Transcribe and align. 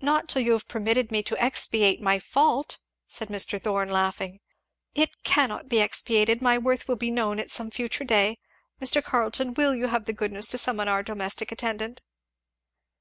"Not 0.00 0.28
till 0.28 0.42
you 0.42 0.54
have 0.54 0.66
permitted 0.66 1.12
me 1.12 1.22
to 1.22 1.40
expiate 1.40 2.00
my 2.00 2.18
fault!" 2.18 2.78
said 3.06 3.28
Mr. 3.28 3.62
Thorn 3.62 3.90
laughing. 3.92 4.40
"It 4.92 5.22
cannot 5.22 5.68
be 5.68 5.78
expiated! 5.78 6.42
My 6.42 6.58
worth 6.58 6.88
will 6.88 6.96
be 6.96 7.12
known 7.12 7.38
at 7.38 7.48
some 7.48 7.70
future 7.70 8.02
day. 8.02 8.38
Mr. 8.80 9.00
Carleton, 9.04 9.54
will 9.54 9.76
you 9.76 9.86
have 9.86 10.06
the 10.06 10.12
goodness 10.12 10.48
to 10.48 10.58
summon 10.58 10.88
our 10.88 11.04
domestic 11.04 11.52
attendant?" 11.52 12.02